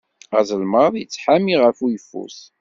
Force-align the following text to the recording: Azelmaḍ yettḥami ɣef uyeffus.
Azelmaḍ 0.39 0.93
yettḥami 0.97 1.55
ɣef 1.63 1.77
uyeffus. 1.83 2.37